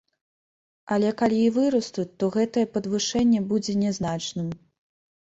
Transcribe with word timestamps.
Але 0.93 1.09
калі 1.19 1.37
і 1.49 1.51
вырастуць, 1.57 2.05
то 2.23 2.29
гэтае 2.35 2.63
падвышэнне 2.77 3.41
будзе 3.51 3.75
нязначным. 3.83 4.49